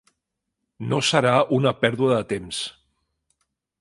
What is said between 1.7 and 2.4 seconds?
pèrdua de